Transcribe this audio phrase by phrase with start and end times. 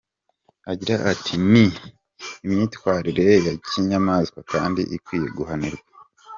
[0.71, 1.65] Agira ati “Ni
[2.45, 5.85] imyitwarire ya kinyamaswa kandi ikwiye guhanirwa.